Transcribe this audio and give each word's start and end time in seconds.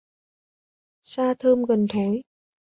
Xa 1.11 1.33
thơm 1.33 1.65
gần 1.65 1.85
thối 1.89 2.21